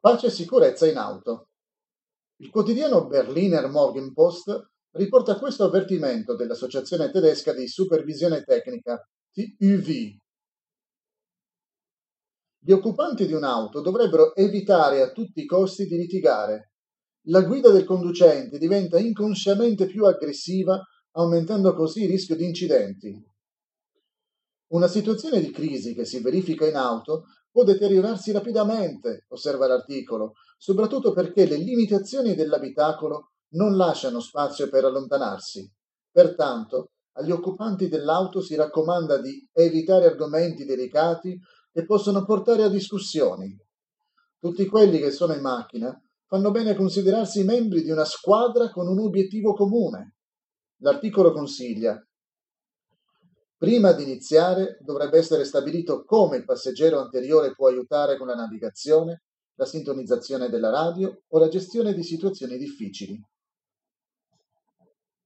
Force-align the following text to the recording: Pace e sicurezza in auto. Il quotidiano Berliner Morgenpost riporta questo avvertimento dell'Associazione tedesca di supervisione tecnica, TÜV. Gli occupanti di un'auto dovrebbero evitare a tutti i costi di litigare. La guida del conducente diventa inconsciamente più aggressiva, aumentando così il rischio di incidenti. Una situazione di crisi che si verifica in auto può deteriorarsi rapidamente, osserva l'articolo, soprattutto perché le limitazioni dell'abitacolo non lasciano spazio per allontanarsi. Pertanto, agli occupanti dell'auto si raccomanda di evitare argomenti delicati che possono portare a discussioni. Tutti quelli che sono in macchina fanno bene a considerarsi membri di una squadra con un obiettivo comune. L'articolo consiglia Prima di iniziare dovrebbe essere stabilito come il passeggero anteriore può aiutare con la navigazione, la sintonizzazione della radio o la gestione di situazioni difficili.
Pace 0.00 0.28
e 0.28 0.30
sicurezza 0.30 0.86
in 0.86 0.96
auto. 0.96 1.48
Il 2.36 2.50
quotidiano 2.50 3.08
Berliner 3.08 3.68
Morgenpost 3.68 4.70
riporta 4.92 5.36
questo 5.36 5.64
avvertimento 5.64 6.36
dell'Associazione 6.36 7.10
tedesca 7.10 7.52
di 7.52 7.66
supervisione 7.66 8.44
tecnica, 8.44 9.04
TÜV. 9.32 10.16
Gli 12.60 12.70
occupanti 12.70 13.26
di 13.26 13.32
un'auto 13.32 13.80
dovrebbero 13.80 14.36
evitare 14.36 15.02
a 15.02 15.10
tutti 15.10 15.40
i 15.40 15.46
costi 15.46 15.86
di 15.86 15.96
litigare. 15.96 16.74
La 17.26 17.42
guida 17.42 17.70
del 17.70 17.84
conducente 17.84 18.58
diventa 18.58 19.00
inconsciamente 19.00 19.86
più 19.86 20.04
aggressiva, 20.04 20.80
aumentando 21.16 21.74
così 21.74 22.04
il 22.04 22.10
rischio 22.10 22.36
di 22.36 22.44
incidenti. 22.44 23.20
Una 24.68 24.86
situazione 24.86 25.40
di 25.40 25.50
crisi 25.50 25.92
che 25.92 26.04
si 26.04 26.20
verifica 26.20 26.68
in 26.68 26.76
auto 26.76 27.24
può 27.58 27.66
deteriorarsi 27.66 28.30
rapidamente, 28.30 29.24
osserva 29.30 29.66
l'articolo, 29.66 30.34
soprattutto 30.56 31.12
perché 31.12 31.44
le 31.44 31.56
limitazioni 31.56 32.36
dell'abitacolo 32.36 33.32
non 33.54 33.76
lasciano 33.76 34.20
spazio 34.20 34.68
per 34.68 34.84
allontanarsi. 34.84 35.68
Pertanto, 36.08 36.92
agli 37.16 37.32
occupanti 37.32 37.88
dell'auto 37.88 38.40
si 38.40 38.54
raccomanda 38.54 39.20
di 39.20 39.44
evitare 39.52 40.06
argomenti 40.06 40.64
delicati 40.64 41.36
che 41.72 41.84
possono 41.84 42.24
portare 42.24 42.62
a 42.62 42.68
discussioni. 42.68 43.58
Tutti 44.38 44.64
quelli 44.66 44.98
che 45.00 45.10
sono 45.10 45.32
in 45.32 45.40
macchina 45.40 45.92
fanno 46.28 46.52
bene 46.52 46.70
a 46.70 46.76
considerarsi 46.76 47.42
membri 47.42 47.82
di 47.82 47.90
una 47.90 48.04
squadra 48.04 48.70
con 48.70 48.86
un 48.86 49.00
obiettivo 49.00 49.52
comune. 49.54 50.14
L'articolo 50.82 51.32
consiglia 51.32 52.00
Prima 53.60 53.90
di 53.90 54.04
iniziare 54.04 54.78
dovrebbe 54.82 55.18
essere 55.18 55.44
stabilito 55.44 56.04
come 56.04 56.36
il 56.36 56.44
passeggero 56.44 57.00
anteriore 57.00 57.56
può 57.56 57.66
aiutare 57.66 58.16
con 58.16 58.28
la 58.28 58.36
navigazione, 58.36 59.24
la 59.56 59.64
sintonizzazione 59.64 60.48
della 60.48 60.70
radio 60.70 61.22
o 61.26 61.38
la 61.40 61.48
gestione 61.48 61.92
di 61.92 62.04
situazioni 62.04 62.56
difficili. 62.56 63.20